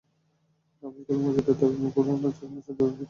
আবুল 0.83 1.01
কালাম 1.07 1.23
আজাদের 1.29 1.55
দাবি, 1.59 1.77
মুকুল 1.83 2.03
রানা 2.07 2.29
চার 2.37 2.47
মাস 2.53 2.67
ধরে 2.77 2.79
নিখোঁজ 2.79 2.79
ছিলেন। 2.79 2.91